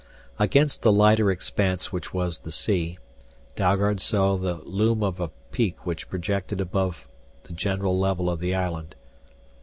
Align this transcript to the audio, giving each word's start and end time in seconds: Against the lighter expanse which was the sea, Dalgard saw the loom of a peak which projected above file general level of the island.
Against 0.39 0.81
the 0.81 0.91
lighter 0.91 1.29
expanse 1.29 1.91
which 1.91 2.11
was 2.11 2.39
the 2.39 2.51
sea, 2.51 2.97
Dalgard 3.55 3.99
saw 4.01 4.35
the 4.35 4.55
loom 4.63 5.03
of 5.03 5.19
a 5.19 5.29
peak 5.51 5.85
which 5.85 6.09
projected 6.09 6.59
above 6.59 7.07
file 7.43 7.55
general 7.55 7.99
level 7.99 8.27
of 8.27 8.39
the 8.39 8.55
island. 8.55 8.95